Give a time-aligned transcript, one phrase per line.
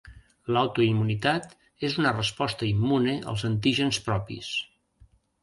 [0.55, 1.53] L'autoimmunitat
[1.89, 4.53] és una resposta immune als antígens propis.